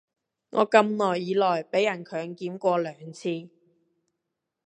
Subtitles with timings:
[0.49, 3.49] 我咁耐以來被人強檢過兩次